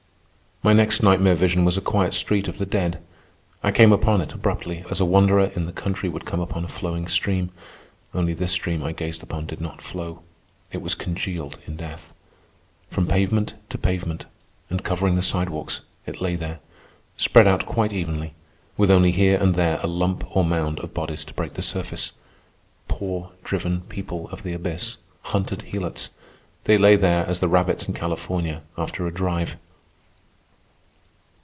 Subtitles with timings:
[0.63, 3.01] My next nightmare vision was a quiet street of the dead.
[3.63, 6.67] I came upon it abruptly, as a wanderer in the country would come upon a
[6.67, 7.49] flowing stream.
[8.13, 10.19] Only this stream I gazed upon did not flow.
[10.71, 12.13] It was congealed in death.
[12.91, 14.27] From pavement to pavement,
[14.69, 16.59] and covering the sidewalks, it lay there,
[17.17, 18.35] spread out quite evenly,
[18.77, 22.11] with only here and there a lump or mound of bodies to break the surface.
[22.87, 28.61] Poor driven people of the abyss, hunted helots—they lay there as the rabbits in California
[28.77, 29.57] after a drive.